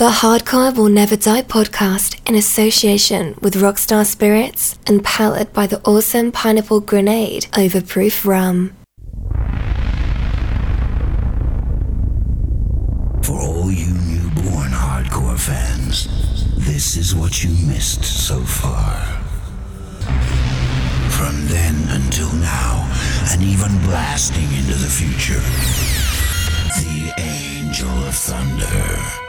The 0.00 0.08
Hardcore 0.08 0.74
Will 0.74 0.88
Never 0.88 1.14
Die 1.14 1.42
podcast 1.42 2.26
in 2.26 2.34
association 2.34 3.34
with 3.42 3.52
Rockstar 3.52 4.06
Spirits 4.06 4.78
and 4.86 5.04
powered 5.04 5.52
by 5.52 5.66
the 5.66 5.82
awesome 5.82 6.32
Pineapple 6.32 6.80
Grenade 6.80 7.42
Overproof 7.52 8.24
Rum. 8.24 8.72
For 13.22 13.38
all 13.38 13.70
you 13.70 13.92
newborn 13.92 14.70
hardcore 14.72 15.38
fans, 15.38 16.08
this 16.56 16.96
is 16.96 17.14
what 17.14 17.44
you 17.44 17.50
missed 17.66 18.02
so 18.02 18.40
far. 18.40 18.96
From 21.10 21.46
then 21.48 21.74
until 21.90 22.32
now, 22.36 22.90
and 23.32 23.42
even 23.42 23.78
blasting 23.82 24.50
into 24.54 24.76
the 24.76 24.88
future, 24.88 25.44
the 26.80 27.12
Angel 27.18 27.90
of 28.06 28.14
Thunder. 28.14 29.28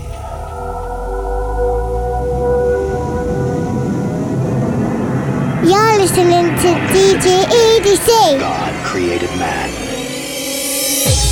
Listening 6.01 6.47
to 6.57 6.69
DJ 6.89 7.45
EDC. 7.45 8.39
God 8.39 8.73
created 8.83 9.29
man. 9.37 9.69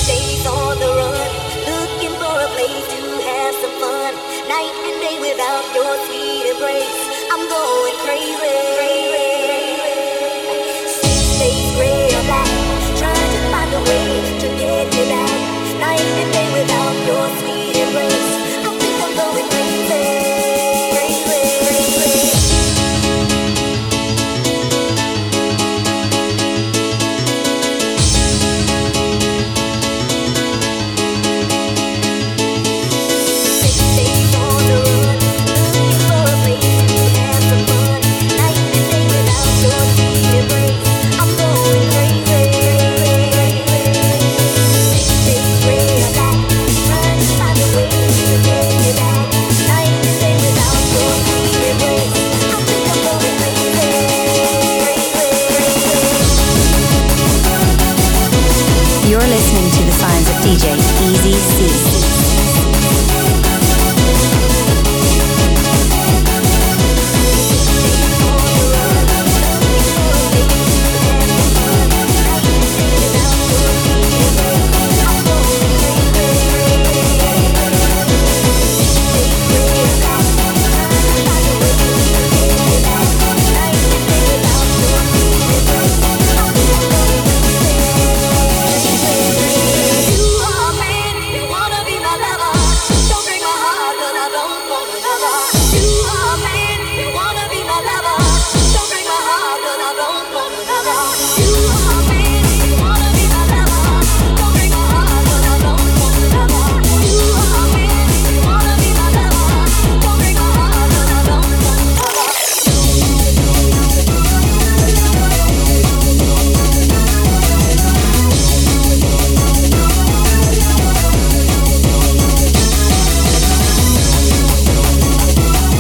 Days 0.06 0.46
on 0.46 0.78
the 0.78 0.86
run, 0.86 1.32
looking 1.74 2.14
for 2.22 2.36
a 2.38 2.50
place 2.54 2.86
to 2.94 3.02
have 3.30 3.56
some 3.56 3.76
fun. 3.82 4.14
Night 4.48 4.76
and 4.86 5.02
day 5.02 5.18
without 5.20 5.66
your 5.74 5.98
sweet 6.06 6.52
embrace, 6.54 7.02
I'm 7.34 7.50
going 7.50 7.96
crazy. 8.06 8.79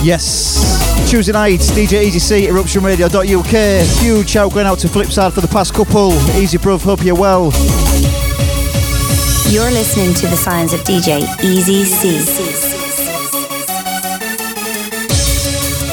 Yes. 0.09 1.07
Tuesday 1.07 1.33
night, 1.33 1.59
DJ 1.59 2.01
Easy 2.01 2.17
C, 2.17 2.47
eruptionradio.uk. 2.47 4.01
Huge 4.01 4.27
shout 4.27 4.51
going 4.51 4.65
out 4.65 4.79
to 4.79 4.87
Flipside 4.87 5.33
for 5.33 5.41
the 5.41 5.47
past 5.47 5.75
couple. 5.75 6.13
Easy 6.35 6.57
Bruv, 6.57 6.81
hope 6.81 7.05
you're 7.05 7.13
well. 7.13 7.51
You're 9.53 9.69
listening 9.69 10.15
to 10.15 10.25
the 10.25 10.35
signs 10.35 10.73
of 10.73 10.79
DJ 10.79 11.21
Easy 11.43 11.83
C. 11.83 12.17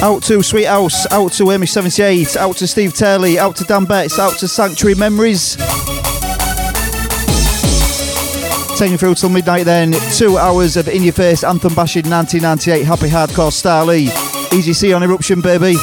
Out 0.02 0.22
to 0.22 0.42
Sweet 0.42 0.64
House, 0.64 1.06
out 1.12 1.32
to 1.32 1.44
Amy78, 1.44 2.38
out 2.38 2.56
to 2.56 2.66
Steve 2.66 2.94
Turley, 2.94 3.38
out 3.38 3.56
to 3.56 3.64
Dan 3.64 3.84
Betts, 3.84 4.18
out 4.18 4.38
to 4.38 4.48
Sanctuary 4.48 4.94
Memories. 4.94 5.58
Taking 8.78 8.98
through 8.98 9.14
till 9.14 9.30
midnight 9.30 9.64
then, 9.64 9.92
two 10.12 10.36
hours 10.36 10.76
of 10.76 10.86
In 10.86 11.02
Your 11.02 11.14
Face 11.14 11.42
Anthem 11.42 11.74
Bashing 11.74 12.10
1998 12.10 12.84
Happy 12.84 13.08
Hardcore 13.08 13.50
Starly. 13.50 14.12
Easy 14.52 14.74
C 14.74 14.92
on 14.92 15.02
Eruption, 15.02 15.40
baby. 15.40 15.76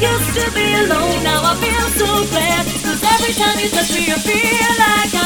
used 0.00 0.32
to 0.34 0.50
be 0.52 0.72
alone, 0.74 1.22
now 1.22 1.40
I 1.44 1.54
feel 1.60 1.86
so 2.00 2.08
glad. 2.32 2.64
Cause 2.84 3.02
every 3.04 3.34
time 3.36 3.58
you 3.60 3.68
touch 3.68 3.92
me, 3.92 4.08
I 4.08 4.16
feel 4.16 4.72
like 4.80 5.12
I 5.12 5.19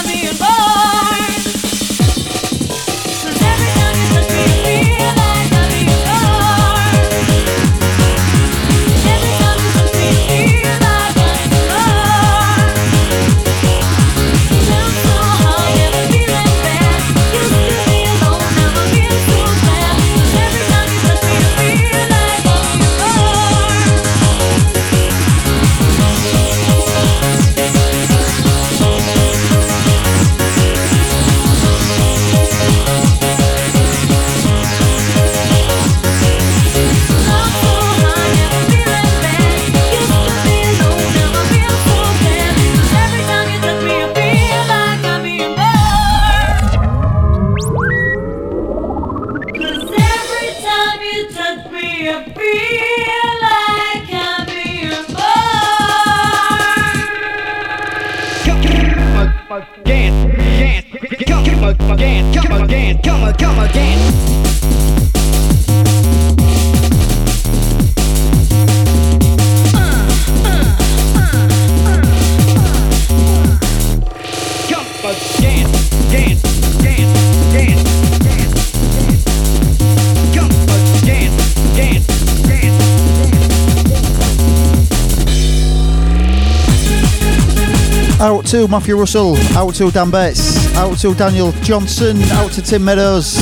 to 88.54 88.68
Matthew 88.68 88.96
Russell, 88.96 89.36
out 89.56 89.74
to 89.74 89.90
Dan 89.90 90.12
Betts, 90.12 90.72
out 90.76 90.96
to 90.98 91.12
Daniel 91.12 91.50
Johnson, 91.62 92.22
out 92.34 92.52
to 92.52 92.62
Tim 92.62 92.84
Meadows, 92.84 93.36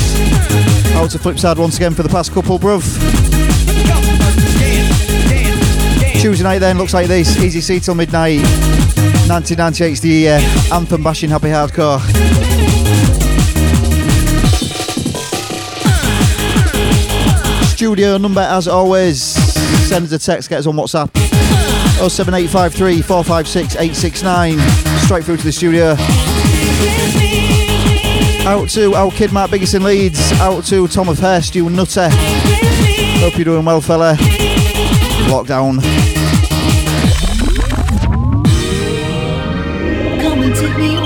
out 0.95 1.11
to 1.11 1.19
Flipside 1.19 1.59
once 1.59 1.77
again 1.77 1.93
for 1.93 2.03
the 2.03 2.09
past 2.09 2.33
couple, 2.33 2.59
bruv. 2.59 2.83
Tuesday 6.19 6.43
night 6.43 6.61
then 6.61 6.79
looks 6.79 6.95
like 6.95 7.09
this, 7.09 7.37
easy 7.43 7.61
C 7.61 7.79
till 7.79 7.95
midnight. 7.95 8.41
1998, 9.29 10.01
the 10.01 10.29
uh, 10.31 10.75
anthem 10.75 11.03
bashing 11.03 11.29
happy 11.29 11.49
hardcore. 11.49 12.01
Studio 17.77 18.17
number 18.17 18.41
as 18.41 18.67
always. 18.67 19.21
Send 19.21 20.07
us 20.07 20.13
a 20.13 20.19
text, 20.19 20.49
get 20.49 20.61
us 20.61 20.67
on 20.67 20.75
WhatsApp. 20.75 21.32
07853 22.09 23.01
456 23.03 23.77
869. 23.77 24.59
Straight 25.05 25.25
through 25.25 25.37
to 25.37 25.45
the 25.45 25.53
studio. 25.53 25.95
Out 28.45 28.69
to 28.71 28.95
our 28.95 29.11
kid 29.13 29.33
Mark 29.33 29.53
Biggest 29.53 29.75
in 29.75 29.85
Leeds. 29.85 30.33
Out 30.41 30.65
to 30.65 30.89
Tom 30.89 31.09
of 31.09 31.19
Hurst, 31.21 31.55
you 31.55 31.71
nutter. 31.71 32.09
Hope 32.11 33.37
you're 33.37 33.45
doing 33.45 33.65
well, 33.65 33.81
fella. 33.81 34.17
Lockdown. 35.29 35.81
Come 40.21 40.43
and 40.43 40.55
take 40.57 40.77
me 40.77 41.02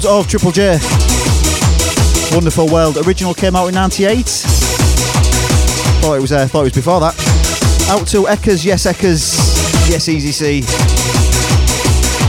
sounds 0.00 0.26
of 0.26 0.28
Triple 0.28 0.50
J. 0.50 0.78
Wonderful 2.32 2.68
World. 2.68 2.98
Original 3.06 3.32
came 3.32 3.56
out 3.56 3.68
in 3.68 3.74
98. 3.74 4.26
Thought 6.02 6.16
it 6.16 6.20
was 6.20 6.32
uh, 6.32 6.46
thought 6.46 6.60
it 6.60 6.64
was 6.64 6.72
before 6.74 7.00
that. 7.00 7.14
Out 7.88 8.06
to 8.08 8.24
Eckers, 8.24 8.64
yes 8.64 8.84
Eckers, 8.84 9.88
yes 9.88 10.08
Easy 10.08 10.32
C. 10.32 10.62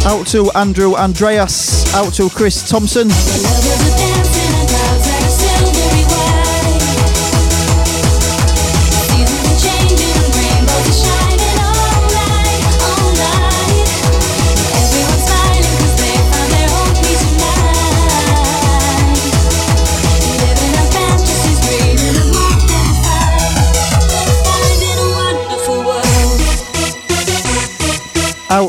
Out 0.08 0.28
to 0.28 0.50
Andrew 0.52 0.96
Andreas, 0.96 1.94
out 1.94 2.14
to 2.14 2.30
Chris 2.30 2.70
Thompson. 2.70 3.10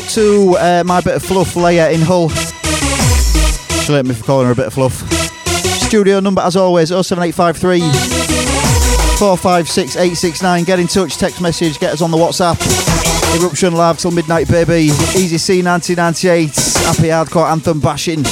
to 0.08 0.56
uh, 0.58 0.82
my 0.84 1.00
bit 1.00 1.14
of 1.14 1.22
fluff 1.22 1.54
layer 1.56 1.90
in 1.90 2.00
Hull. 2.00 2.28
She 2.28 3.92
let 3.92 4.06
me 4.06 4.14
for 4.14 4.24
calling 4.24 4.46
her 4.46 4.52
a 4.52 4.56
bit 4.56 4.66
of 4.66 4.74
fluff. 4.74 4.94
Studio 5.86 6.20
number 6.20 6.40
as 6.42 6.56
always 6.56 6.88
07853 6.88 7.80
456 9.18 9.96
869. 9.96 10.64
Get 10.64 10.78
in 10.78 10.86
touch, 10.86 11.16
text 11.16 11.40
message, 11.40 11.78
get 11.78 11.92
us 11.92 12.02
on 12.02 12.10
the 12.10 12.16
WhatsApp. 12.16 12.58
Eruption 13.40 13.74
Live 13.74 13.98
till 13.98 14.10
midnight, 14.10 14.48
baby. 14.48 14.90
Easy 15.16 15.38
C 15.38 15.62
1998. 15.62 16.48
Happy 16.86 17.08
hardcore 17.08 17.50
anthem 17.50 17.80
bashing. 17.80 18.24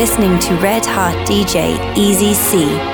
Listening 0.00 0.38
to 0.38 0.54
Red 0.62 0.86
Hot 0.86 1.14
DJ 1.28 1.76
Easy 1.94 2.32
C. 2.32 2.89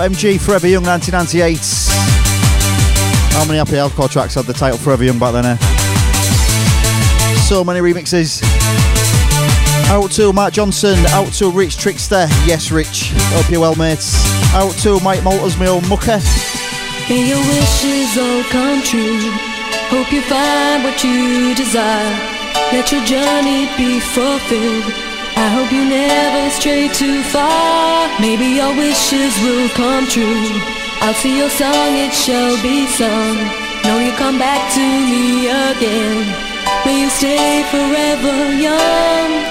OMG 0.00 0.40
Forever 0.40 0.66
Young 0.66 0.82
1998. 0.82 1.60
How 3.36 3.44
many 3.44 3.58
happy 3.58 3.72
hardcore 3.72 4.10
tracks 4.10 4.34
had 4.34 4.46
the 4.46 4.54
title 4.54 4.78
Forever 4.78 5.04
Young 5.04 5.18
back 5.18 5.34
then? 5.34 5.44
Eh? 5.44 5.56
So 7.44 7.62
many 7.62 7.80
remixes. 7.80 8.40
Out 9.90 10.10
to 10.12 10.32
Mark 10.32 10.54
Johnson, 10.54 10.96
out 11.08 11.30
to 11.34 11.50
Rich 11.50 11.76
Trickster. 11.76 12.26
Yes, 12.46 12.70
Rich. 12.70 13.12
Hope 13.34 13.50
you're 13.50 13.60
well, 13.60 13.74
mates. 13.74 14.14
Out 14.54 14.72
to 14.78 14.98
Mike 15.00 15.20
Malters, 15.20 15.58
my 15.58 15.66
old 15.66 15.86
mucker. 15.86 16.18
May 17.10 17.28
your 17.28 17.44
wishes 17.52 18.16
all 18.16 18.42
come 18.44 18.80
true. 18.82 19.20
Hope 19.92 20.10
you 20.10 20.22
find 20.22 20.82
what 20.82 21.04
you 21.04 21.54
desire. 21.54 22.16
Let 22.72 22.90
your 22.90 23.04
journey 23.04 23.68
be 23.76 24.00
fulfilled. 24.00 25.09
I 25.40 25.48
hope 25.48 25.72
you 25.72 25.84
never 25.88 26.50
stray 26.50 26.88
too 26.88 27.22
far. 27.22 28.10
Maybe 28.20 28.60
your 28.60 28.76
wishes 28.76 29.32
will 29.40 29.70
come 29.70 30.06
true. 30.06 30.52
I'll 31.00 31.14
see 31.14 31.38
your 31.38 31.48
song, 31.48 31.96
it 31.96 32.12
shall 32.12 32.60
be 32.62 32.86
sung. 32.86 33.36
Know 33.84 33.98
you 34.04 34.12
come 34.20 34.38
back 34.38 34.60
to 34.76 34.84
me 34.84 35.48
again. 35.48 36.28
May 36.84 37.00
you 37.00 37.08
stay 37.08 37.64
forever 37.72 38.52
young. 38.52 39.49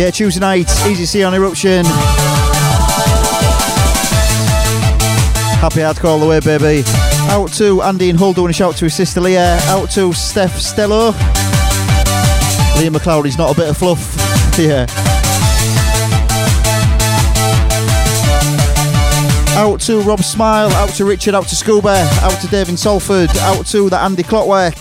Yeah, 0.00 0.10
Tuesday 0.10 0.40
night, 0.40 0.70
Easy 0.86 1.04
C 1.04 1.22
on 1.24 1.34
Eruption. 1.34 1.84
Happy 5.60 5.80
hardcore 5.80 6.08
all 6.08 6.18
the 6.18 6.26
way, 6.26 6.40
baby. 6.40 6.82
Out 7.28 7.52
to 7.52 7.82
Andy 7.82 8.08
and 8.08 8.18
Hull 8.18 8.32
doing 8.32 8.48
a 8.48 8.52
shout 8.52 8.76
to 8.76 8.86
his 8.86 8.94
sister 8.94 9.20
Leah. 9.20 9.58
Out 9.64 9.90
to 9.90 10.10
Steph 10.14 10.54
Stello. 10.54 11.12
Liam 12.76 12.96
McLeod, 12.96 13.26
he's 13.26 13.36
not 13.36 13.52
a 13.52 13.54
bit 13.54 13.68
of 13.68 13.76
fluff. 13.76 14.16
yeah. 14.58 14.86
Out 19.58 19.80
to 19.82 20.00
Rob 20.00 20.20
Smile, 20.20 20.70
out 20.70 20.88
to 20.94 21.04
Richard, 21.04 21.34
out 21.34 21.46
to 21.48 21.54
Scuba, 21.54 22.08
out 22.22 22.40
to 22.40 22.46
Dave 22.46 22.70
in 22.70 22.78
Salford, 22.78 23.28
out 23.40 23.66
to 23.66 23.90
the 23.90 23.98
Andy 23.98 24.22
Clockwork. 24.22 24.76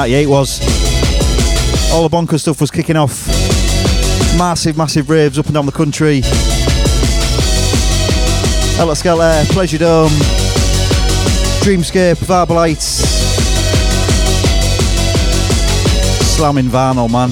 1998 0.00 0.26
was. 0.26 1.92
All 1.92 2.08
the 2.08 2.16
bonkers 2.16 2.40
stuff 2.40 2.60
was 2.60 2.70
kicking 2.70 2.96
off. 2.96 3.26
Massive, 4.38 4.76
massive 4.76 5.10
raves 5.10 5.38
up 5.38 5.44
and 5.44 5.54
down 5.54 5.66
the 5.66 5.72
country. 5.72 6.22
Helter 8.76 8.94
Skelter, 8.94 9.52
Pleasure 9.52 9.76
Dome, 9.76 10.10
Dreamscape, 11.60 12.16
Vibealites. 12.16 13.02
Slamming 16.34 16.70
Vinyl, 16.70 17.10
man. 17.10 17.30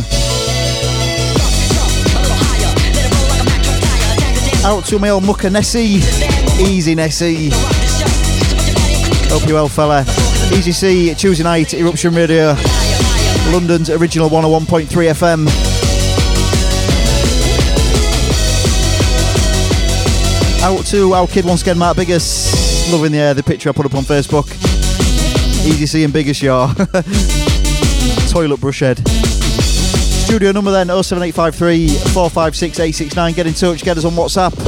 Out 4.66 4.85
to 4.87 4.98
my 4.98 5.09
old 5.09 5.24
mucker 5.24 5.48
Nessie. 5.48 6.02
Easy 6.61 6.94
Nessie. 6.94 7.48
Hope 9.31 9.48
you 9.48 9.54
well, 9.54 9.68
fella. 9.68 10.04
Easy 10.53 10.72
C, 10.72 11.14
Tuesday 11.14 11.44
night, 11.44 11.74
Eruption 11.74 12.14
Radio. 12.14 12.55
London's 13.53 13.90
original 13.90 14.29
101.3 14.29 14.87
FM. 14.87 15.46
Out 20.62 20.85
to 20.87 21.14
our 21.14 21.27
kid 21.27 21.44
once 21.44 21.62
again, 21.62 21.79
Mark 21.79 21.96
Biggest. 21.96 22.92
Loving 22.92 23.12
the, 23.12 23.20
uh, 23.20 23.35
the 23.35 23.42
picture 23.42 23.68
I 23.68 23.72
put 23.72 23.87
up 23.87 23.94
on 23.94 24.03
Facebook. 24.03 24.46
Easy 25.66 25.87
C 25.87 26.05
and 26.05 26.12
Biggest, 26.12 26.42
y'all. 26.42 26.74
Toilet 28.29 28.61
brush 28.61 28.81
head. 28.81 28.98
Studio 29.09 30.53
number 30.53 30.70
then 30.70 30.88
07853 30.88 31.88
456 32.12 32.79
869. 32.81 33.33
Get 33.35 33.46
in 33.46 33.55
touch, 33.55 33.83
get 33.83 33.96
us 33.96 34.05
on 34.05 34.12
WhatsApp. 34.12 34.67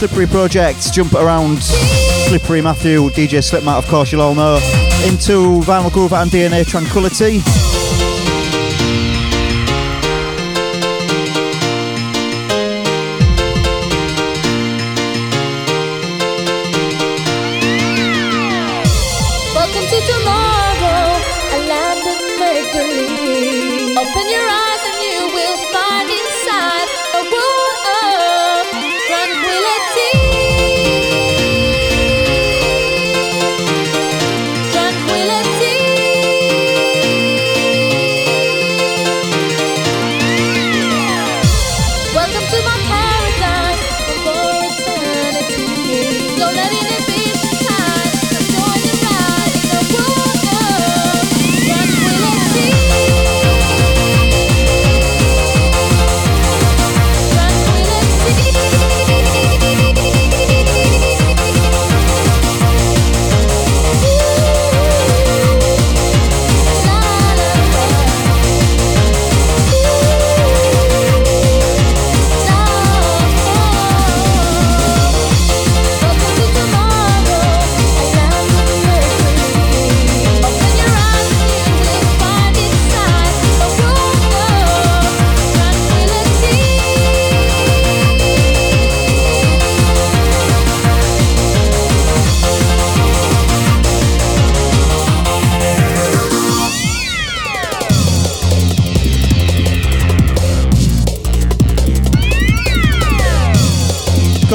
Slippery 0.00 0.26
Project, 0.26 0.94
Jump 0.94 1.12
Around, 1.12 1.62
Slippery 1.62 2.62
Matthew, 2.62 3.10
DJ 3.10 3.42
Slipmatt, 3.42 3.76
of 3.76 3.86
course, 3.86 4.10
you'll 4.10 4.22
all 4.22 4.34
know. 4.34 4.54
Into 5.04 5.60
Vinyl 5.60 5.92
Groove 5.92 6.14
and 6.14 6.30
DNA 6.30 6.66
Tranquility. 6.66 7.40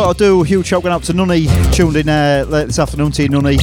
Got 0.05 0.19
to 0.19 0.23
do 0.23 0.43
huge 0.43 0.67
shout 0.67 0.85
out 0.85 1.01
to 1.05 1.13
Nunny, 1.13 1.47
tuned 1.73 1.95
in 1.95 2.07
uh, 2.07 2.45
late 2.47 2.67
this 2.67 2.77
afternoon 2.77 3.11
to 3.13 3.23
you, 3.23 3.29
Nunny. 3.29 3.57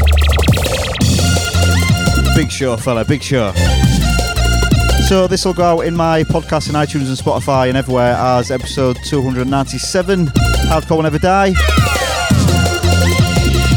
Big 2.34 2.50
show, 2.50 2.76
fella, 2.76 3.04
big 3.04 3.22
show. 3.22 3.52
So 5.06 5.28
this 5.28 5.44
will 5.44 5.54
go 5.54 5.62
out 5.62 5.80
in 5.82 5.94
my 5.94 6.24
podcast 6.24 6.68
in 6.68 6.74
iTunes 6.74 7.06
and 7.06 7.16
Spotify 7.16 7.68
and 7.68 7.76
everywhere 7.76 8.14
as 8.14 8.50
episode 8.50 8.98
297, 9.04 10.26
Hardcore 10.26 10.96
Will 10.96 11.02
Never 11.04 11.20
Die. 11.20 11.52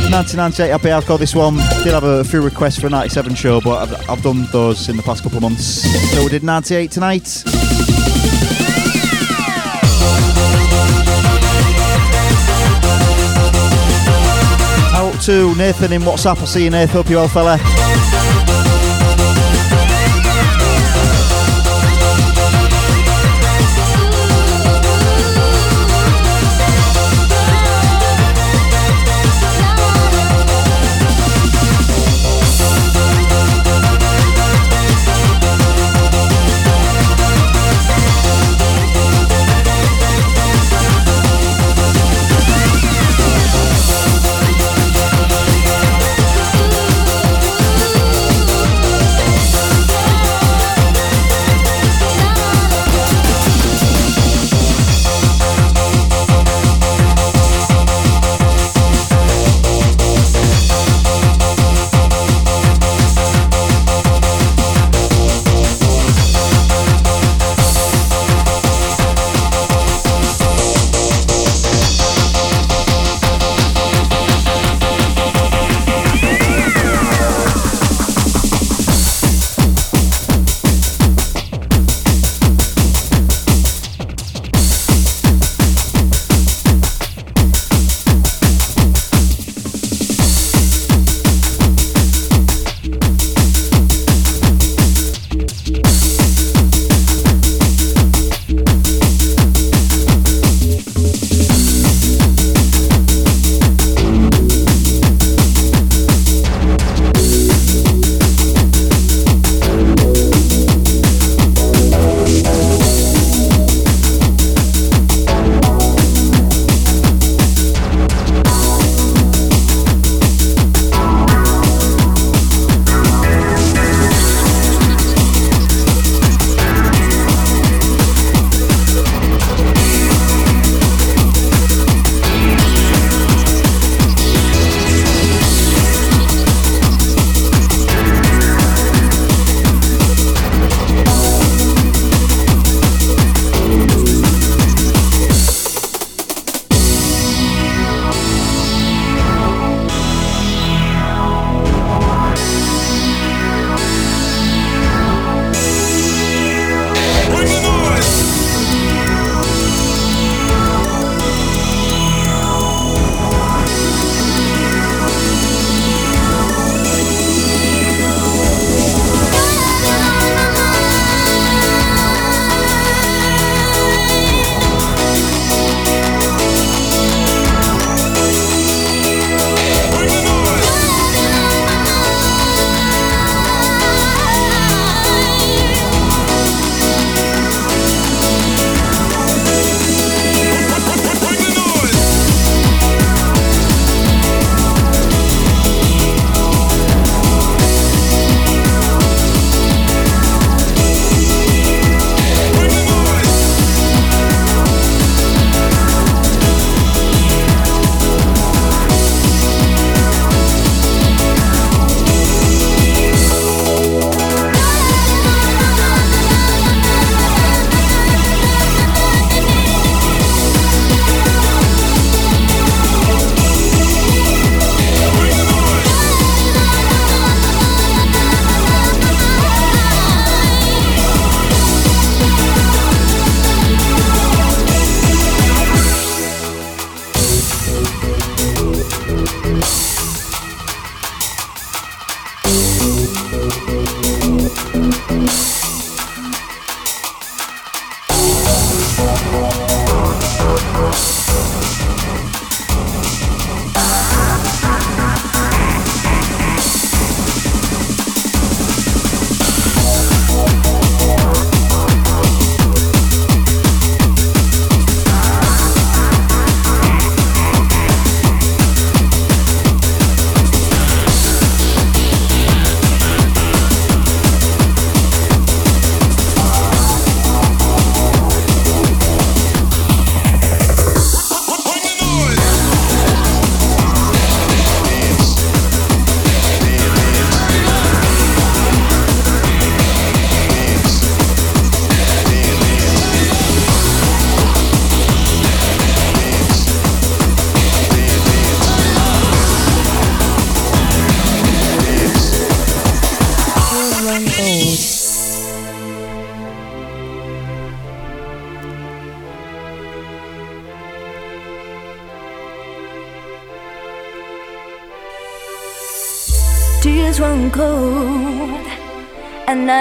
1998 0.10 0.70
Happy 0.72 0.88
Hardcore 0.88 1.20
this 1.20 1.36
one. 1.36 1.58
Did 1.84 1.94
have 1.94 2.04
a 2.04 2.24
few 2.24 2.42
requests 2.42 2.80
for 2.80 2.88
a 2.88 2.90
97 2.90 3.36
show, 3.36 3.62
but 3.62 3.88
I've, 3.88 4.10
I've 4.10 4.24
done 4.24 4.48
those 4.52 4.90
in 4.90 4.98
the 4.98 5.04
past 5.04 5.22
couple 5.22 5.38
of 5.38 5.44
months. 5.44 5.84
So 6.16 6.24
we 6.24 6.30
did 6.30 6.42
98 6.42 6.90
tonight. 6.90 7.44
To 15.26 15.56
Nathan 15.56 15.92
in 15.92 16.04
WhatsApp. 16.04 16.38
I'll 16.38 16.46
see 16.46 16.66
you, 16.66 16.70
Nathan. 16.70 16.98
Hope 16.98 17.10
you're 17.10 17.20
well, 17.20 17.28
fella. 17.28 18.05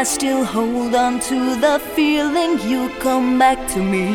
I 0.04 0.06
still 0.06 0.44
hold 0.44 0.94
on 0.94 1.18
to 1.30 1.56
the 1.56 1.80
feeling 1.96 2.60
you 2.68 2.90
come 3.00 3.38
back 3.38 3.56
to 3.68 3.82
me 3.82 4.12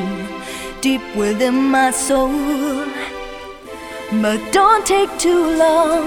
deep 0.81 1.01
within 1.15 1.55
my 1.55 1.89
soul. 1.89 2.85
But 4.21 4.39
don't 4.51 4.85
take 4.85 5.09
too 5.17 5.57
long, 5.57 6.03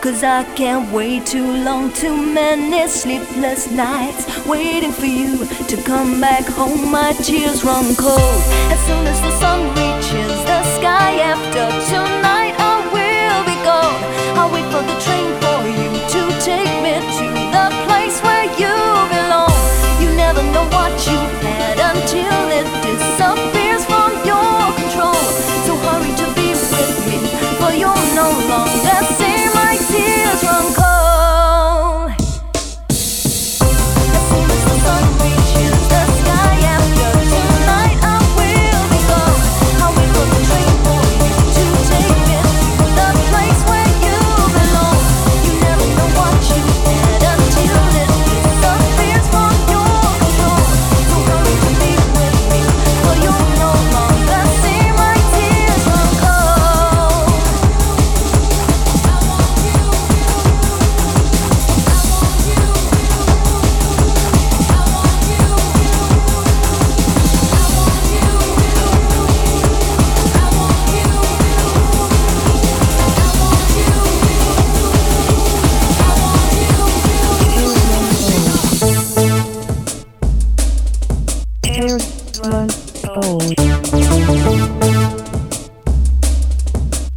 cause 0.00 0.22
I 0.22 0.44
can't 0.54 0.92
wait 0.92 1.26
too 1.26 1.50
long. 1.64 1.92
Too 1.92 2.14
many 2.14 2.86
sleepless 2.86 3.72
nights 3.72 4.46
waiting 4.46 4.92
for 4.92 5.06
you 5.06 5.44
to 5.70 5.76
come 5.82 6.20
back 6.20 6.44
home. 6.44 6.92
My 6.92 7.12
tears 7.14 7.64
run 7.64 7.96
cold 7.96 8.40
as 8.70 8.78
soon 8.86 9.04
as 9.08 9.20
the 9.22 9.32
sun 9.40 9.60
reaches 9.70 10.38
the 10.50 10.62
sky 10.78 11.18
after 11.32 11.66
tonight. 11.90 12.54
I 12.60 12.78
will 12.94 13.42
be 13.50 13.58
gone. 13.66 14.02
I'll 14.38 14.52
wait 14.54 14.66
for 14.70 14.84
the 14.86 14.96
train 15.02 15.30
for 15.42 15.58
you 15.66 15.90
to 16.14 16.20
take 16.46 16.74
me 16.84 16.94
to 17.18 17.29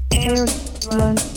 Tears 0.10 1.33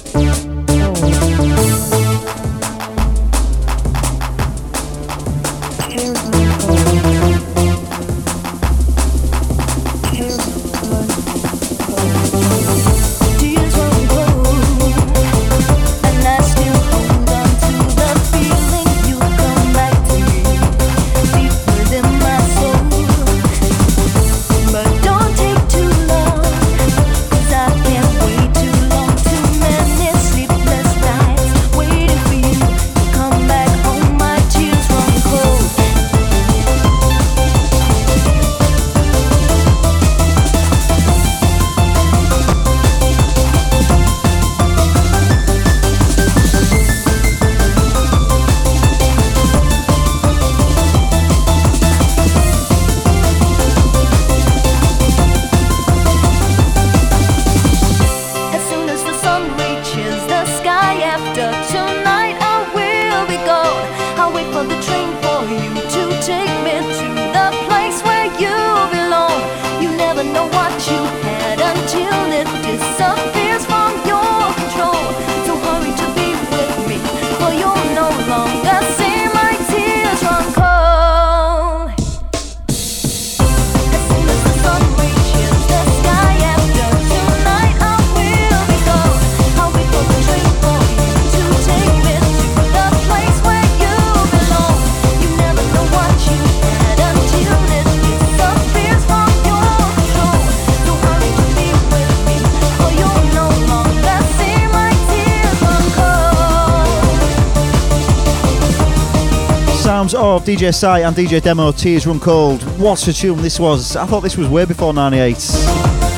DJ 110.47 110.73
Sy 110.73 111.01
and 111.01 111.17
DJ 111.17 111.43
Demo, 111.43 111.73
Tears 111.73 112.07
Run 112.07 112.21
Cold. 112.21 112.63
What 112.79 113.09
a 113.09 113.13
tune 113.13 113.43
this 113.43 113.59
was. 113.59 113.97
I 113.97 114.07
thought 114.07 114.21
this 114.21 114.37
was 114.37 114.47
way 114.47 114.65
before 114.65 114.95
98, 114.95 115.35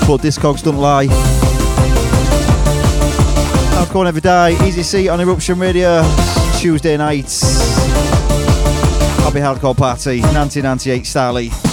but 0.07 0.21
Discogs 0.21 0.63
don't 0.63 0.77
lie. 0.77 1.07
Come 3.87 4.03
on 4.03 4.07
every 4.07 4.21
day, 4.21 4.55
Easy 4.69 4.83
C 4.83 5.09
on 5.09 5.19
Eruption 5.19 5.59
Radio, 5.59 6.03
Tuesday 6.59 6.99
nights. 6.99 7.41
Happy 9.25 9.39
Hardcore 9.39 9.75
Party, 9.75 10.21
1998 10.21 11.05
Starly. 11.05 11.68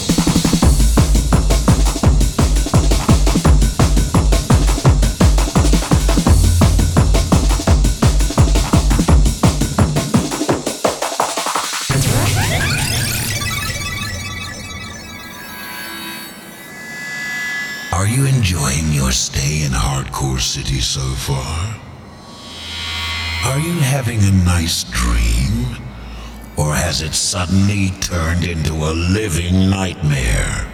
It 27.06 27.14
suddenly 27.14 27.92
turned 28.02 28.44
into 28.44 28.74
a 28.74 28.92
living 29.14 29.70
nightmare? 29.70 30.66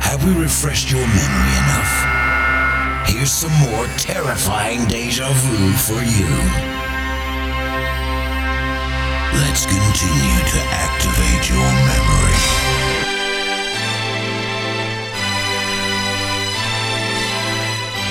Have 0.00 0.24
we 0.24 0.32
refreshed 0.40 0.92
your 0.92 1.00
memory 1.00 1.54
enough? 1.64 1.94
Here's 3.08 3.32
some 3.32 3.52
more 3.66 3.86
terrifying 3.98 4.86
deja 4.86 5.28
vu 5.28 5.72
for 5.72 6.00
you. 6.04 6.30
Let's 9.42 9.66
continue 9.66 10.40
to 10.54 10.60
activate 10.70 11.50
your 11.50 11.70
memory. 11.90 12.42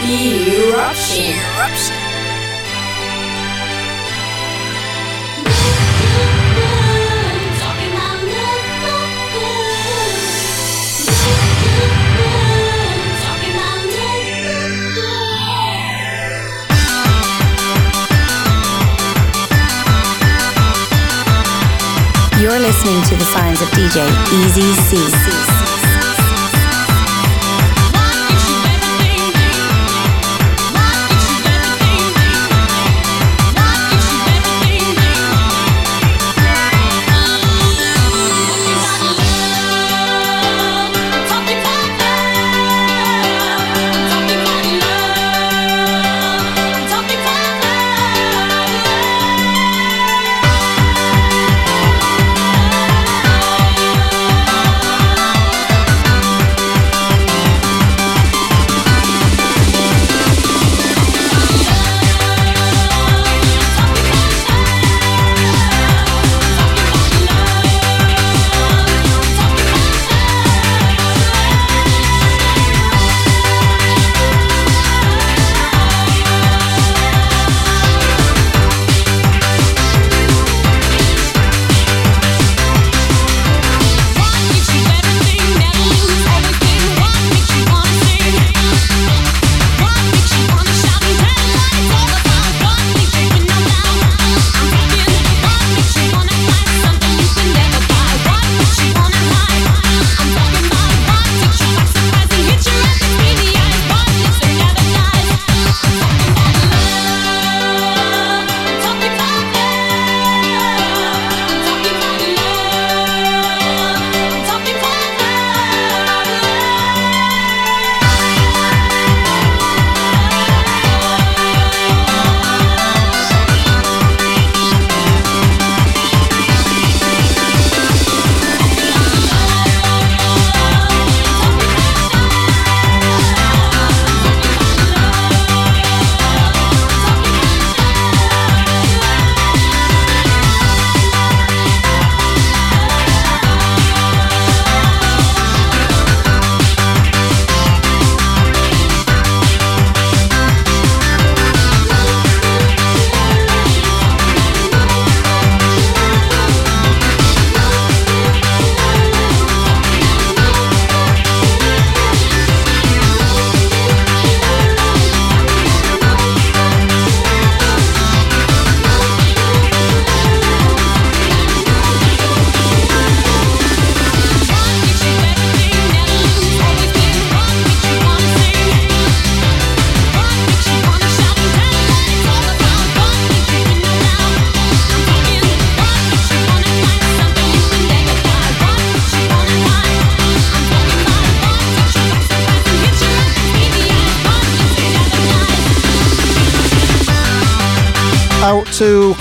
Eruption. 0.03 1.35
Eruption. 1.55 2.12
You're 22.43 22.59
listening 22.59 23.01
to 23.03 23.15
the 23.15 23.23
signs 23.23 23.61
of 23.61 23.69
DJ 23.69 24.05
Easy 24.43 24.73
C. 24.73 25.72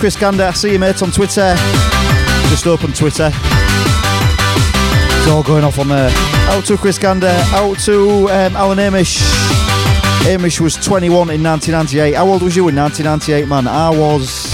Chris 0.02 0.16
Gander. 0.16 0.46
I 0.46 0.52
see 0.52 0.72
you, 0.72 0.80
mate, 0.80 1.00
on 1.00 1.12
Twitter. 1.12 1.54
Just 2.50 2.66
open 2.66 2.92
Twitter. 2.92 3.30
It's 3.32 5.28
all 5.28 5.44
going 5.44 5.62
off 5.62 5.78
on 5.78 5.86
there. 5.86 6.10
Out 6.50 6.64
to 6.64 6.76
Chris 6.76 6.98
Gander. 6.98 7.28
Out 7.52 7.78
to 7.84 8.28
um, 8.28 8.56
Alan 8.56 8.78
Amish. 8.78 9.20
Amish 10.24 10.58
was 10.58 10.74
21 10.74 11.30
in 11.30 11.40
1998. 11.44 12.14
How 12.14 12.26
old 12.26 12.42
was 12.42 12.56
you 12.56 12.66
in 12.66 12.74
1998, 12.74 13.46
man? 13.46 13.68
I 13.68 13.90
was. 13.90 14.50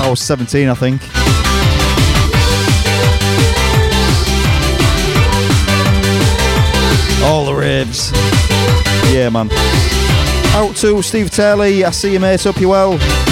I 0.00 0.08
was 0.08 0.20
17, 0.20 0.68
I 0.68 0.74
think. 0.74 1.02
All 7.24 7.46
the 7.46 7.54
raves. 7.54 8.12
Yeah, 9.12 9.28
man. 9.28 9.48
To 10.80 11.02
Steve 11.02 11.30
Taylor. 11.30 11.64
I 11.64 11.90
see 11.90 12.14
you, 12.14 12.20
mate. 12.20 12.46
Up 12.46 12.58
you 12.58 12.70
well. 12.70 13.29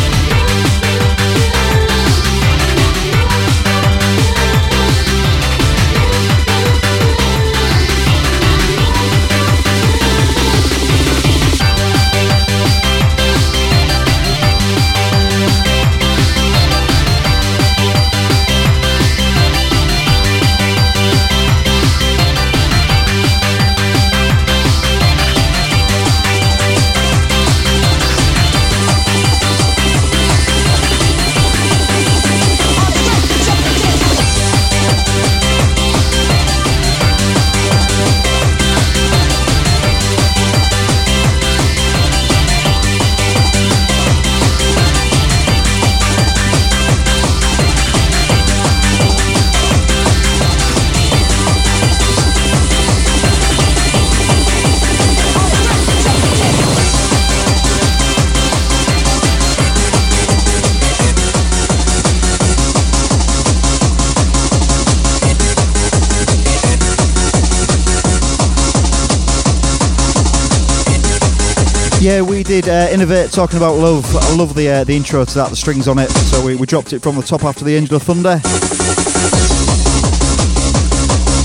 Yeah, 72.09 72.23
we 72.23 72.43
did 72.43 72.71
uh, 72.71 72.89
innovate 72.91 73.33
talking 73.33 73.59
about 73.59 73.75
love. 73.75 74.17
I 74.17 74.35
love 74.35 74.55
the 74.55 74.67
uh, 74.71 74.85
the 74.85 74.97
intro 74.97 75.27
to 75.27 75.35
that, 75.35 75.51
the 75.51 75.57
strings 75.57 75.87
on 75.87 75.99
it. 75.99 76.09
So 76.09 76.43
we, 76.43 76.57
we 76.57 76.65
dropped 76.65 76.95
it 76.95 77.03
from 77.03 77.17
the 77.17 77.23
top 77.23 77.45
after 77.45 77.67
the 77.67 77.77
Angel 77.77 77.97
of 77.97 78.03
Thunder. 78.03 78.41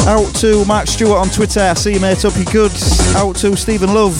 Out 0.09 0.33
to 0.35 0.63
Mark 0.63 0.87
Stewart 0.87 1.17
on 1.19 1.27
Twitter. 1.27 1.59
I 1.59 1.73
see 1.73 1.95
you, 1.95 1.99
mate. 1.99 2.23
Up 2.23 2.37
you 2.37 2.45
good. 2.45 2.71
Out 3.17 3.35
to 3.35 3.57
Stephen 3.57 3.93
Love. 3.93 4.15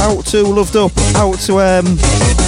Out 0.00 0.24
to 0.24 0.42
Loved 0.42 0.76
Up. 0.76 0.92
Out 1.16 1.38
to 1.40 1.60
um. 1.60 2.43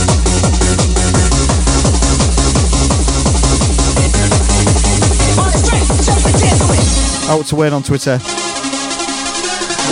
Out 7.29 7.45
to 7.47 7.57
Wayne 7.57 7.73
on 7.73 7.83
Twitter. 7.83 8.19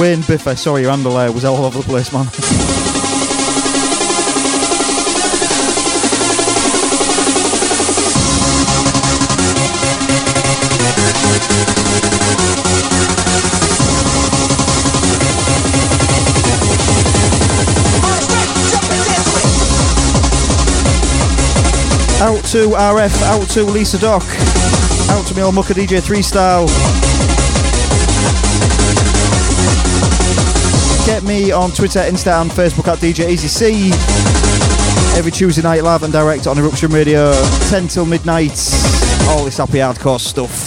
Wayne 0.01 0.23
Biffer, 0.23 0.57
sorry, 0.57 0.83
your 0.83 0.91
handle 0.93 1.15
there 1.15 1.33
was 1.33 1.45
all 1.45 1.65
over 1.65 1.79
the 1.79 1.85
place, 1.85 2.13
man. 2.13 2.27
Out 22.21 22.45
to 22.47 22.69
RF, 22.69 23.23
out 23.23 23.49
to 23.51 23.65
Lisa 23.65 23.99
Doc, 23.99 24.23
out 25.11 25.27
to 25.27 25.35
me 25.35 25.43
old 25.43 25.57
Mucker 25.57 25.75
DJ 25.75 26.01
3 26.01 26.23
Style. 26.23 27.04
Get 31.07 31.23
me 31.23 31.53
on 31.53 31.71
Twitter, 31.71 32.01
Insta, 32.01 32.41
and 32.41 32.51
Facebook 32.51 32.89
at 32.89 32.99
DJ 32.99 33.29
Easy 33.29 33.47
C. 33.47 33.91
Every 35.19 35.31
Tuesday 35.31 35.61
night, 35.63 35.83
live 35.83 36.03
and 36.03 36.13
direct 36.13 36.47
on 36.47 36.57
Eruption 36.57 36.91
Radio, 36.93 37.33
10 37.69 37.89
till 37.89 38.07
midnight. 38.07 38.59
All 39.29 39.45
this 39.45 39.59
happy 39.59 39.79
hardcore 39.79 40.19
stuff. 40.19 40.64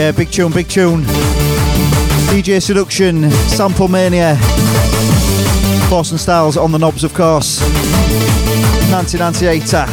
Yeah, 0.00 0.12
big 0.12 0.30
tune, 0.30 0.50
big 0.50 0.66
tune. 0.66 1.02
DJ 2.32 2.62
Seduction, 2.62 3.30
Sample 3.30 3.86
Mania. 3.86 4.34
Boston 5.90 6.16
Styles 6.16 6.56
on 6.56 6.72
the 6.72 6.78
knobs, 6.78 7.04
of 7.04 7.12
course. 7.12 7.60
1998. 8.90 9.74
uh, 9.74 9.86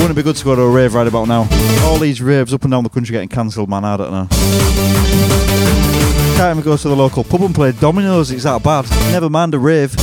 Wouldn't 0.00 0.12
it 0.12 0.14
be 0.14 0.22
good 0.22 0.34
to 0.36 0.44
go 0.46 0.56
to 0.56 0.62
a 0.62 0.70
rave 0.70 0.94
right 0.94 1.06
about 1.06 1.28
now? 1.28 1.46
All 1.82 1.98
these 1.98 2.22
raves 2.22 2.54
up 2.54 2.62
and 2.62 2.70
down 2.70 2.84
the 2.84 2.88
country 2.88 3.12
getting 3.12 3.28
cancelled, 3.28 3.68
man. 3.68 3.84
I 3.84 3.98
don't 3.98 4.10
know. 4.12 4.28
Can't 6.38 6.56
even 6.56 6.64
go 6.64 6.78
to 6.78 6.88
the 6.88 6.96
local 6.96 7.22
pub 7.22 7.42
and 7.42 7.54
play 7.54 7.72
dominoes. 7.72 8.30
It's 8.30 8.44
that 8.44 8.62
bad. 8.62 8.88
Never 9.12 9.28
mind 9.28 9.52
a 9.52 9.58
rave. 9.58 9.94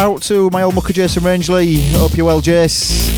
Out 0.00 0.22
to 0.22 0.48
my 0.48 0.62
old 0.62 0.74
mucker 0.74 0.94
Jason 0.94 1.22
Rangeley. 1.22 1.82
Hope 1.90 2.16
you're 2.16 2.24
well, 2.24 2.40
Jace. 2.40 3.09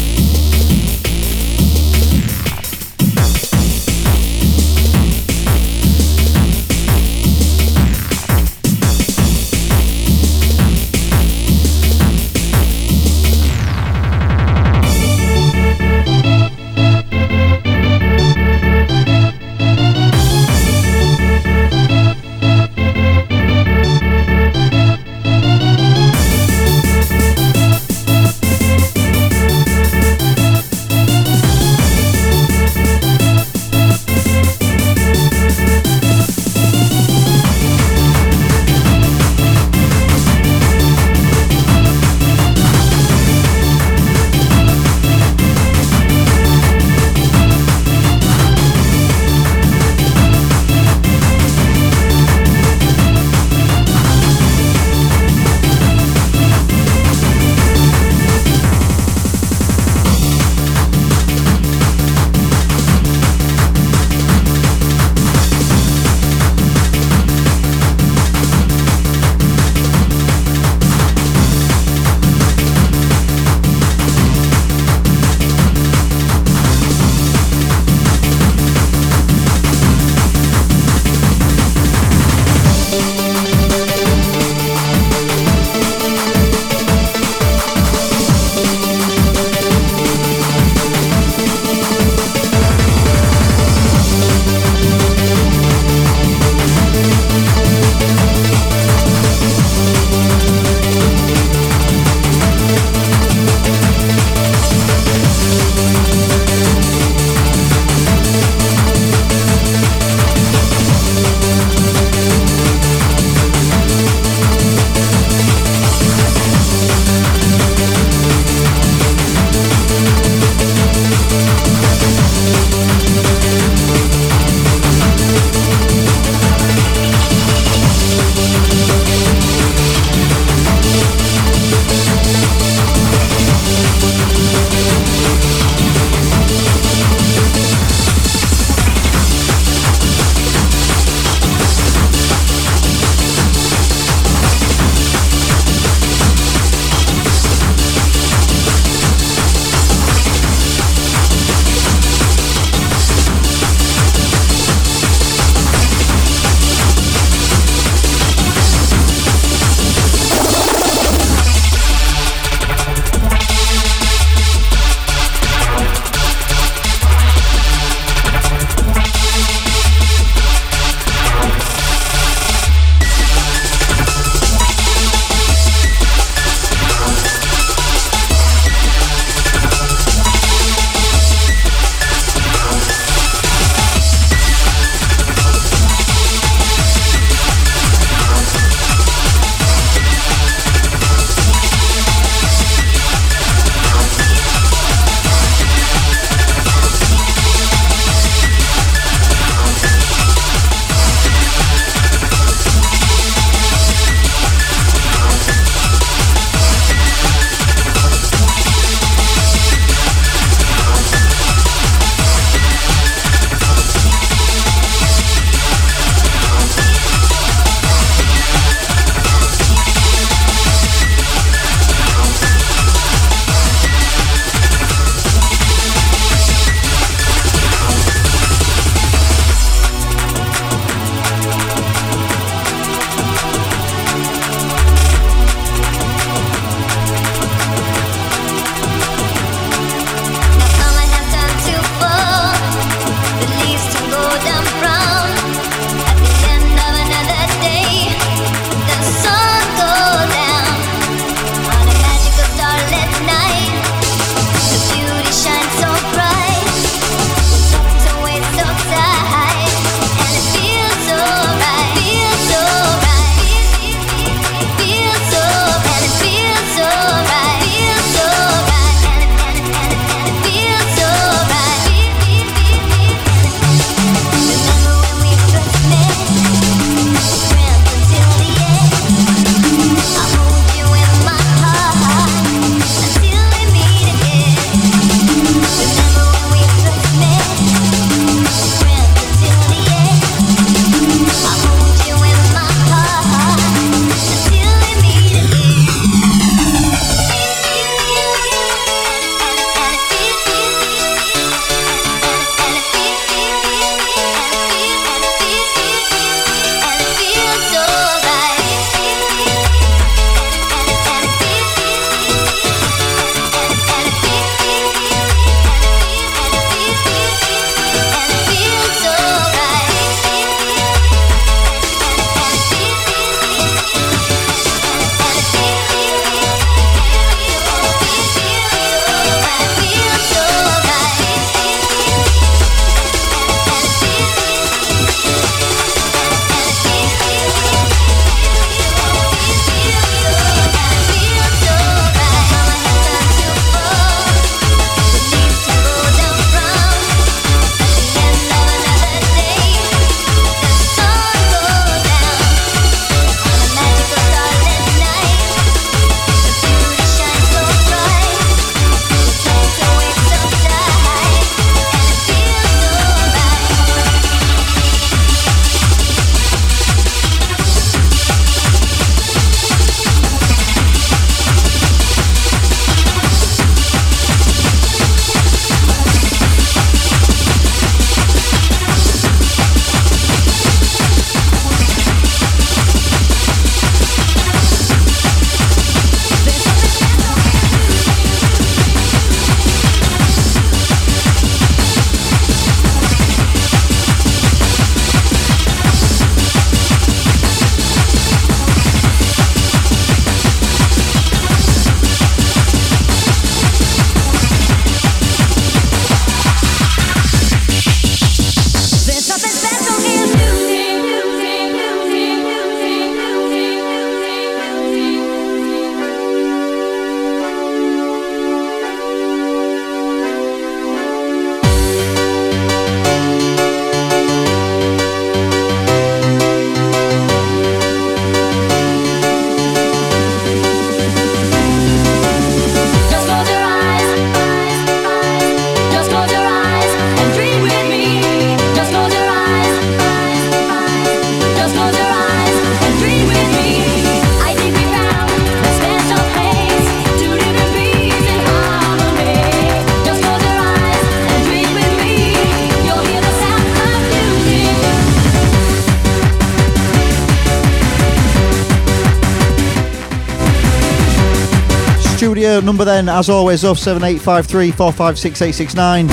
Studio 462.52 462.66
number 462.66 462.84
then, 462.84 463.08
as 463.08 463.30
always, 463.30 463.60
07853 463.60 464.72
456869. 464.72 466.10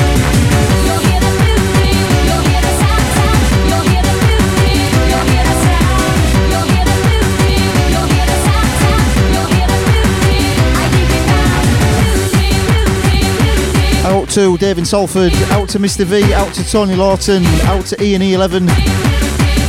Out 14.06 14.30
to 14.30 14.58
David 14.58 14.88
Salford, 14.88 15.34
out 15.52 15.68
to 15.68 15.78
Mr. 15.78 16.06
V, 16.06 16.34
out 16.34 16.54
to 16.54 16.64
Tony 16.64 16.96
Lawton, 16.96 17.44
out 17.66 17.86
to 17.88 18.02
Ian 18.02 18.22
E11. 18.22 18.62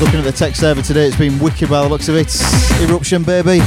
Looking 0.00 0.20
at 0.20 0.24
the 0.24 0.32
tech 0.32 0.54
server 0.54 0.82
today, 0.82 1.08
it's 1.08 1.16
been 1.16 1.36
wicked 1.40 1.68
by 1.68 1.82
the 1.82 1.88
looks 1.88 2.08
of 2.08 2.14
it. 2.14 2.32
Eruption, 2.80 3.24
baby. 3.24 3.60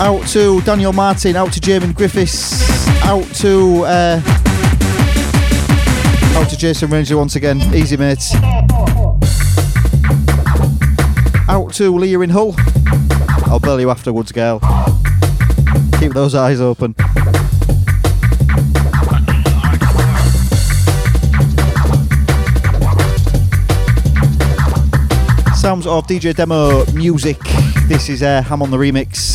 Out 0.00 0.26
to 0.28 0.60
Daniel 0.62 0.92
Martin, 0.92 1.36
out 1.36 1.52
to 1.52 1.60
Jamin 1.60 1.94
Griffiths, 1.94 2.88
out 3.04 3.24
to 3.36 3.84
uh, 3.84 4.20
out 6.36 6.50
to 6.50 6.56
Jason 6.56 6.90
Ranger 6.90 7.16
once 7.16 7.36
again. 7.36 7.60
Easy 7.74 7.96
mates. 7.96 8.34
Out 11.48 11.72
to 11.74 11.96
Leah 11.96 12.20
in 12.20 12.30
Hull. 12.30 12.54
I'll 13.46 13.60
bail 13.60 13.80
you 13.80 13.88
afterwards, 13.88 14.32
girl. 14.32 14.58
Keep 16.00 16.12
those 16.12 16.34
eyes 16.34 16.60
open. 16.60 16.94
Sounds 25.54 25.86
of 25.86 26.06
DJ 26.06 26.34
Demo 26.34 26.84
music. 26.92 27.38
This 27.86 28.08
is 28.08 28.22
uh, 28.22 28.42
Ham 28.42 28.60
on 28.60 28.70
the 28.70 28.76
remix. 28.76 29.33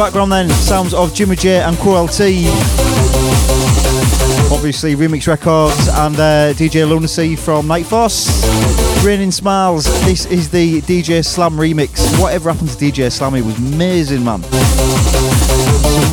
Background, 0.00 0.32
then, 0.32 0.48
sounds 0.48 0.94
of 0.94 1.12
Jimmy 1.12 1.36
J 1.36 1.60
and 1.60 1.76
Cru-L-T. 1.76 2.46
Obviously, 4.50 4.94
Remix 4.96 5.28
Records 5.28 5.88
and 5.88 6.16
uh, 6.16 6.54
DJ 6.54 6.88
Luna-C 6.88 7.36
from 7.36 7.66
Kniteforce. 7.66 9.04
Raining 9.04 9.30
Smiles. 9.30 9.84
This 10.06 10.24
is 10.24 10.48
the 10.48 10.80
DJ 10.80 11.22
Slam 11.22 11.52
remix. 11.52 12.18
Whatever 12.18 12.50
happened 12.50 12.70
to 12.70 12.76
DJ 12.76 13.12
Slam? 13.12 13.34
It 13.34 13.44
was 13.44 13.58
amazing, 13.58 14.24
man. 14.24 14.40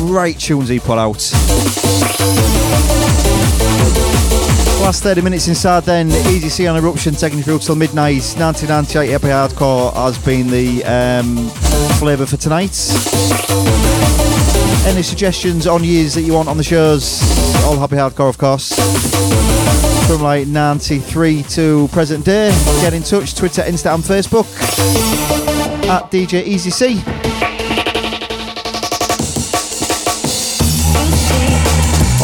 Great 0.06 0.38
tunes 0.38 0.68
he 0.68 0.78
put 0.80 0.98
out. 0.98 1.16
Last 4.82 5.02
30 5.02 5.22
minutes 5.22 5.48
inside 5.48 5.84
then, 5.84 6.08
Easy 6.28 6.50
C 6.50 6.66
on 6.66 6.76
Eruption 6.76 7.14
taking 7.14 7.38
you 7.38 7.44
through 7.44 7.60
till 7.60 7.74
midnight. 7.74 8.20
1998 8.36 9.08
Happy 9.08 9.28
Hardcore 9.28 9.94
has 9.94 10.18
been 10.18 10.48
the 10.48 10.84
um, 10.84 11.67
flavour 11.98 12.26
for 12.26 12.36
tonight. 12.36 12.76
Any 14.86 15.02
suggestions 15.02 15.66
on 15.66 15.84
years 15.84 16.14
that 16.14 16.22
you 16.22 16.32
want 16.32 16.48
on 16.48 16.56
the 16.56 16.64
shows? 16.64 17.20
All 17.64 17.76
Happy 17.76 17.96
Hardcore, 17.96 18.28
of 18.28 18.38
course. 18.38 18.72
From 20.06 20.22
like 20.22 20.46
93 20.46 21.42
to 21.50 21.88
present 21.88 22.24
day. 22.24 22.50
Get 22.80 22.94
in 22.94 23.02
touch, 23.02 23.34
Twitter, 23.34 23.62
Insta, 23.62 23.94
and 23.94 24.02
Facebook 24.02 24.46
at 25.88 26.10
DJ 26.10 26.44
Easy 26.44 26.70
C. 26.70 26.98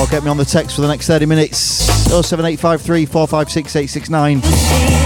Or 0.01 0.07
get 0.09 0.25
me 0.25 0.31
on 0.31 0.37
the 0.37 0.45
text 0.45 0.77
for 0.77 0.83
the 0.83 0.89
next 0.89 1.07
30 1.07 1.27
minutes. 1.27 1.59
07853 1.59 3.07
456 3.07 3.77
869. 3.77 5.04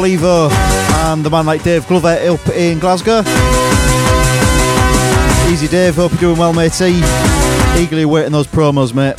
To 0.00 0.16
Colivo 0.16 0.50
and 1.10 1.24
the 1.24 1.30
man 1.30 1.46
like 1.46 1.62
Dave 1.62 1.86
Glover 1.86 2.08
up 2.08 2.48
in 2.50 2.78
Glasgow. 2.78 3.20
Easy 5.50 5.68
Dave, 5.68 5.96
hope 5.96 6.12
you're 6.12 6.20
doing 6.20 6.38
well, 6.38 6.52
matey. 6.52 7.00
Eagerly 7.76 8.04
waiting 8.04 8.32
those 8.32 8.46
promos, 8.46 8.94
mate. 8.94 9.16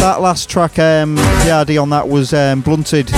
That 0.00 0.18
last 0.20 0.48
track, 0.48 0.78
um, 0.78 1.18
on 1.18 1.90
that 1.90 2.08
was 2.08 2.32
um, 2.32 2.60
Blunted. 2.62 3.08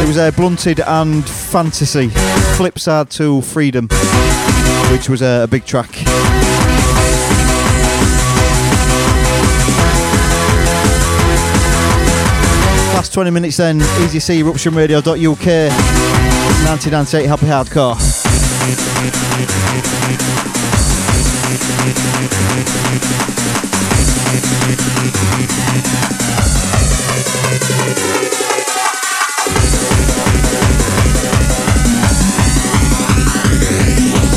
It 0.00 0.06
was 0.06 0.18
uh, 0.18 0.30
Blunted 0.36 0.80
and 0.80 1.28
Fantasy. 1.28 2.08
Flip 2.56 2.78
side 2.78 3.10
to 3.10 3.42
Freedom, 3.42 3.88
which 4.92 5.08
was 5.08 5.22
uh, 5.22 5.40
a 5.44 5.46
big 5.46 5.64
track. 5.64 5.90
Last 12.98 13.12
20 13.12 13.30
minutes 13.30 13.56
then, 13.58 13.80
Easy 14.02 14.18
C, 14.18 14.42
eruptionradio.uk, 14.42 15.46
1998 15.46 17.26
Happy 17.28 17.46
Hardcore. 17.46 17.94
Eruption 34.08 34.27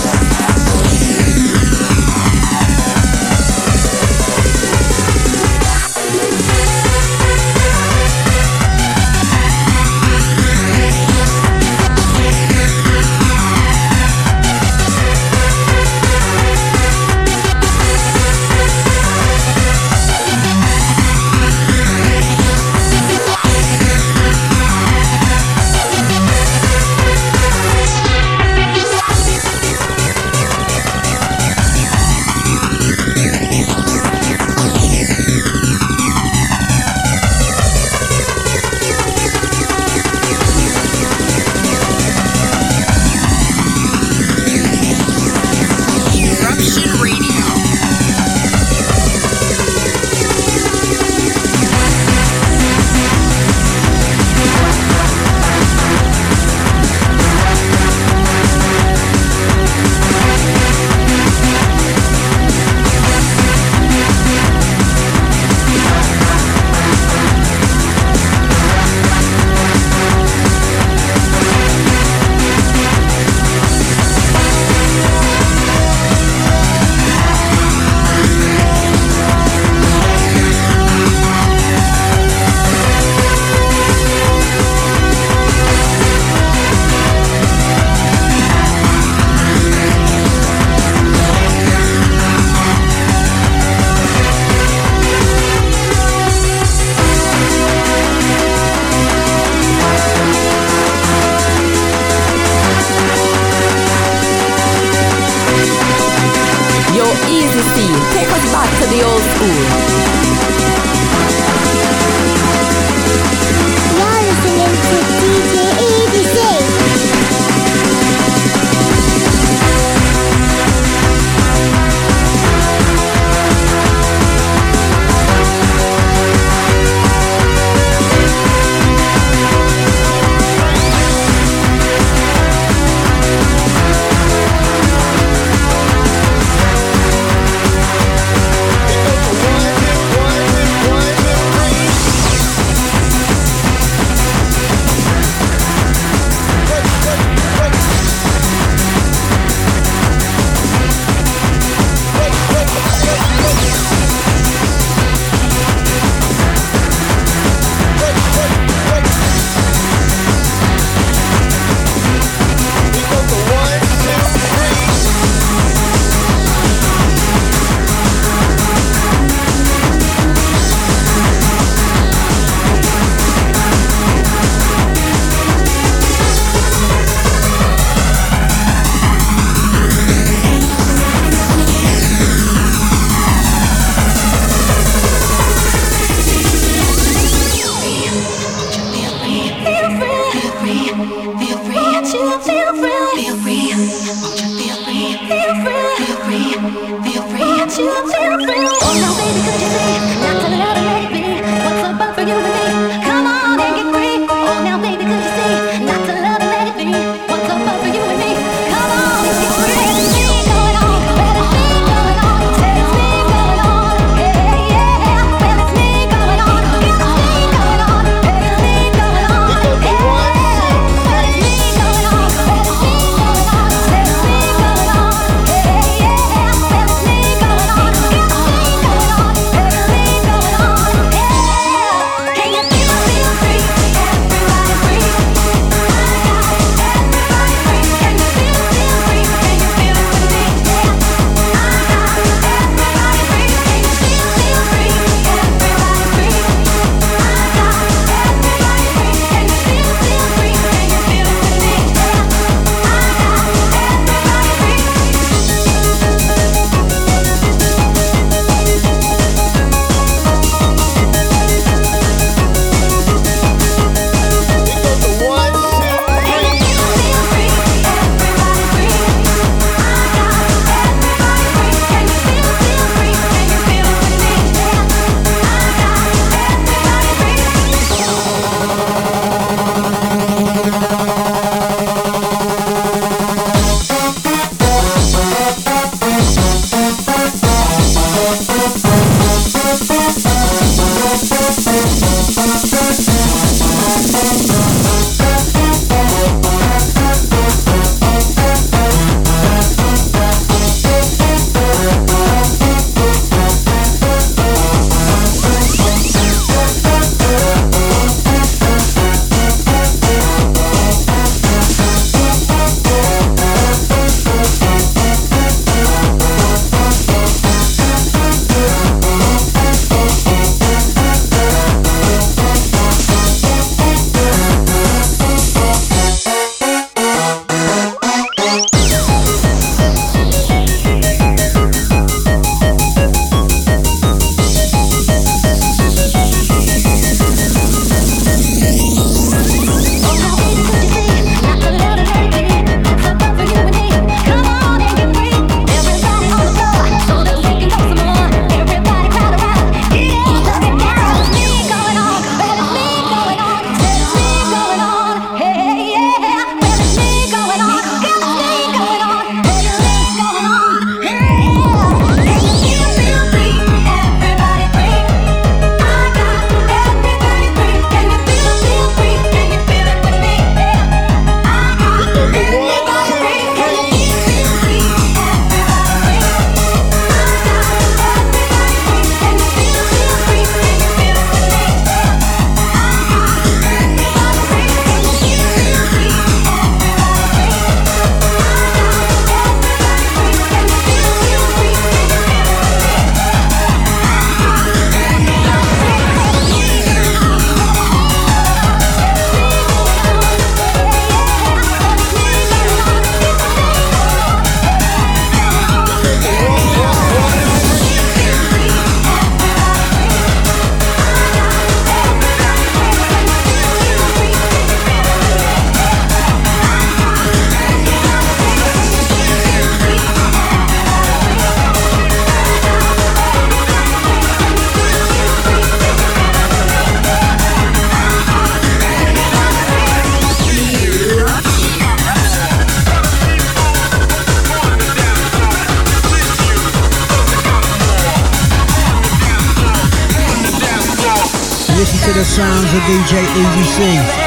DJ 442.92 443.24
Easy. 443.24 444.21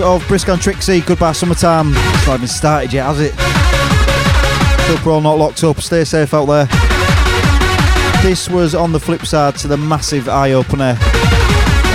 Of 0.00 0.26
Briscoe 0.26 0.54
and 0.54 0.62
Trixxy, 0.62 1.04
Goodbye 1.04 1.32
Summertime. 1.32 1.92
It's 1.94 2.26
not 2.26 2.36
even 2.36 2.48
started 2.48 2.92
yet, 2.92 3.04
has 3.04 3.20
it? 3.20 3.34
Hope 4.86 5.04
we're 5.04 5.12
all 5.12 5.20
not 5.20 5.34
locked 5.34 5.62
up. 5.64 5.80
Stay 5.80 6.04
safe 6.04 6.32
out 6.32 6.46
there. 6.46 6.66
This 8.22 8.48
was 8.48 8.74
on 8.74 8.92
the 8.92 9.00
flip 9.00 9.26
side 9.26 9.56
to 9.56 9.68
the 9.68 9.76
massive 9.76 10.28
eye 10.28 10.52
opener. 10.52 10.96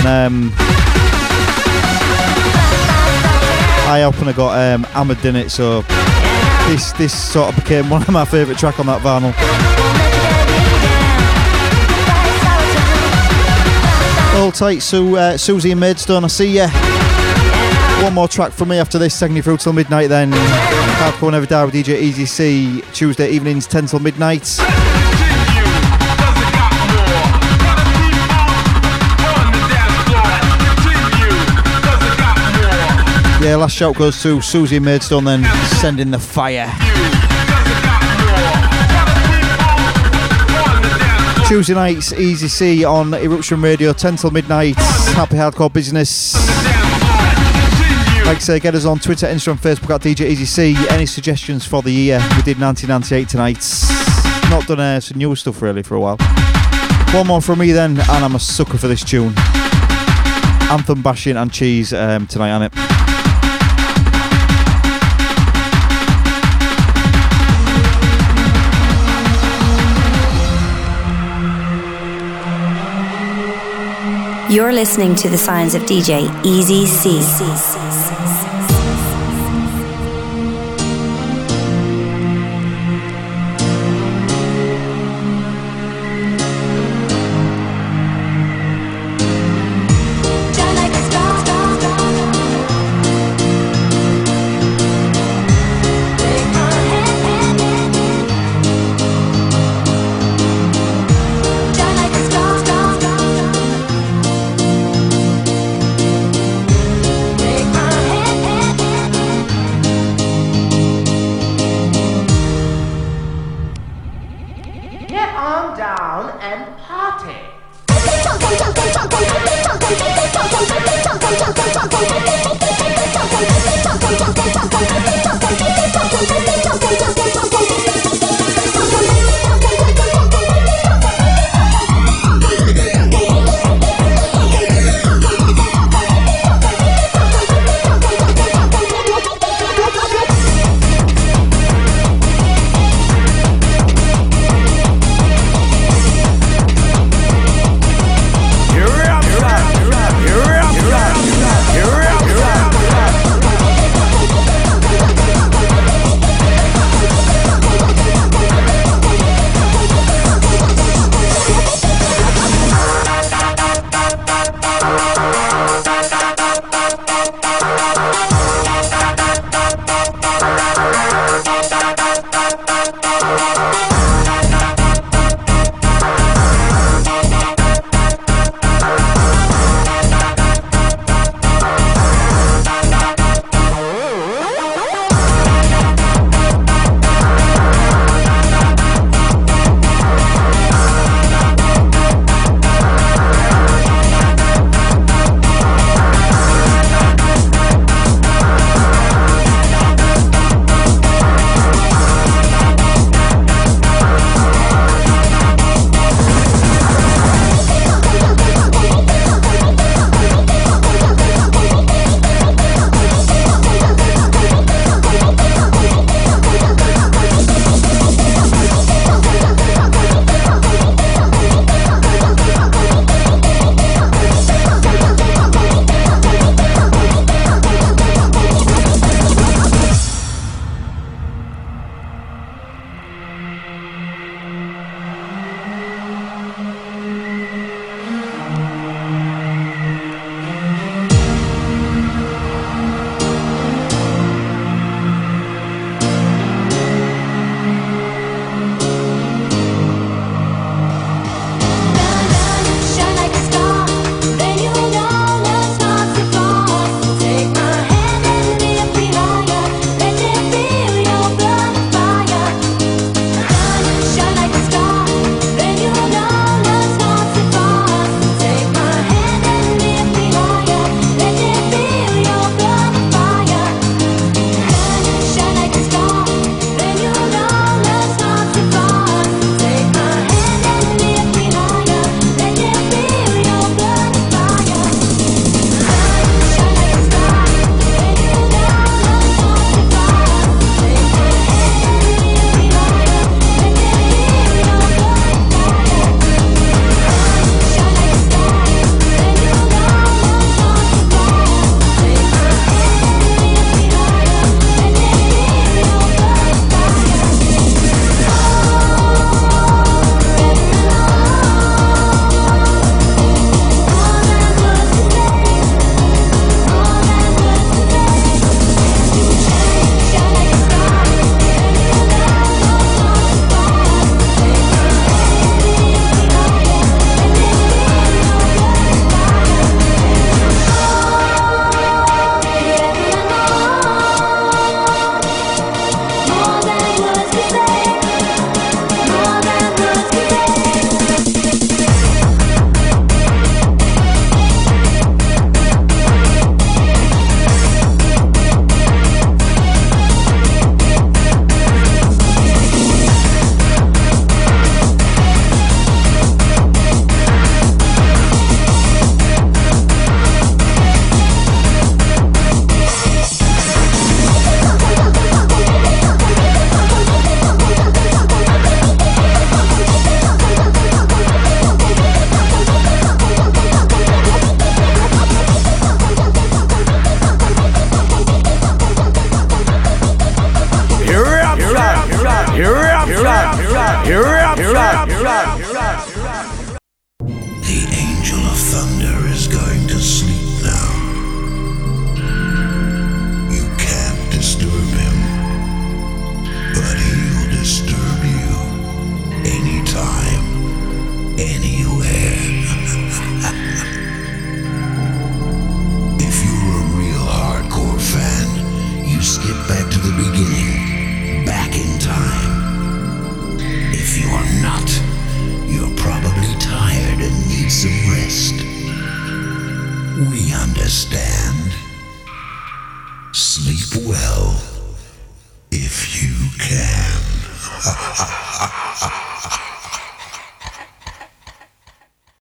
And 0.05 0.07
um 0.07 0.53
eye 3.87 4.03
opener 4.05 4.33
got 4.33 4.57
um 4.59 4.83
hammered 4.83 5.23
in 5.25 5.35
it, 5.35 5.49
so 5.49 5.81
this 6.69 6.91
this 6.93 7.13
sort 7.13 7.49
of 7.49 7.55
became 7.55 7.89
one 7.89 8.01
of 8.01 8.09
my 8.09 8.25
favourite 8.25 8.59
track 8.59 8.79
on 8.79 8.85
that 8.87 9.01
vinyl. 9.01 9.33
All 14.39 14.51
tight, 14.51 14.79
Sue, 14.79 15.17
uh, 15.17 15.37
Susie 15.37 15.71
and 15.71 15.79
Maidstone, 15.79 16.23
I 16.25 16.27
see 16.27 16.57
ya. 16.57 16.69
One 18.03 18.13
more 18.13 18.27
track 18.27 18.51
from 18.51 18.69
me 18.69 18.77
after 18.77 18.97
this, 18.97 19.19
taking 19.19 19.35
you 19.35 19.41
through 19.41 19.57
till 19.57 19.73
midnight 19.73 20.09
then. 20.09 20.31
Hardcore 20.31 21.31
Never 21.31 21.45
Die 21.45 21.65
with 21.65 21.73
DJ 21.73 21.99
Easy 21.99 22.25
C, 22.25 22.81
Tuesday 22.93 23.29
evenings 23.29 23.67
10 23.67 23.87
till 23.87 23.99
midnight. 23.99 24.57
Yeah, 33.39 33.55
last 33.55 33.75
shout 33.75 33.95
goes 33.95 34.21
to 34.23 34.41
Susie 34.41 34.79
Maidstone 34.79 35.25
then, 35.25 35.43
sending 35.79 36.11
the 36.11 36.19
fire. 36.19 36.71
Tuesday 41.47 41.73
nights, 41.73 42.13
Easy 42.13 42.47
C 42.47 42.83
on 42.83 43.13
Eruption 43.13 43.61
Radio, 43.61 43.93
10 43.93 44.17
till 44.17 44.31
midnight. 44.31 44.75
Happy 45.15 45.35
Hardcore 45.35 45.71
Business. 45.71 46.35
Like 48.27 48.35
I 48.35 48.39
say, 48.39 48.59
get 48.59 48.75
us 48.75 48.83
on 48.83 48.99
Twitter, 48.99 49.25
Instagram, 49.25 49.57
Facebook 49.57 49.95
at 49.95 50.01
DJ 50.01 50.27
Easy 50.27 50.43
C. 50.43 50.75
Any 50.89 51.05
suggestions 51.05 51.65
for 51.65 51.81
the 51.81 51.91
year? 51.91 52.19
We 52.35 52.41
did 52.41 52.59
1998 52.59 53.29
tonight. 53.29 53.63
Not 54.49 54.67
done 54.67 54.81
uh, 54.81 54.99
some 54.99 55.17
new 55.17 55.33
stuff 55.33 55.61
really 55.61 55.81
for 55.81 55.95
a 55.95 55.99
while. 56.01 56.17
One 57.13 57.27
more 57.27 57.41
from 57.41 57.59
me 57.59 57.71
then, 57.71 57.91
and 57.91 58.25
I'm 58.25 58.35
a 58.35 58.39
sucker 58.39 58.77
for 58.77 58.89
this 58.89 59.05
tune. 59.05 59.33
Anthem 60.69 61.01
bashing 61.01 61.37
and 61.37 61.53
cheese 61.53 61.93
um, 61.93 62.27
tonight, 62.27 62.51
on 62.51 62.63
it. 62.63 62.73
You're 74.53 74.73
listening 74.73 75.15
to 75.15 75.29
the 75.29 75.37
sounds 75.37 75.75
of 75.75 75.83
DJ 75.83 76.29
Easy 76.45 76.85
C. 76.85 78.16